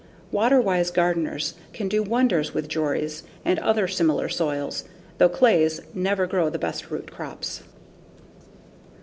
Water 0.31 0.59
wise 0.59 0.89
gardeners 0.89 1.53
can 1.73 1.87
do 1.87 2.01
wonders 2.01 2.55
with 2.55 2.67
Joris 2.67 3.21
and 3.45 3.59
other 3.59 3.87
similar 3.87 4.29
soils, 4.29 4.85
though 5.19 5.29
clays 5.29 5.79
never 5.93 6.25
grow 6.25 6.49
the 6.49 6.57
best 6.57 6.89
root 6.89 7.11
crops. 7.11 7.61